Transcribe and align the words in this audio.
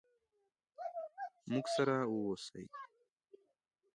موږ 1.49 1.65
سره 1.75 1.95
ووسئ. 2.13 2.65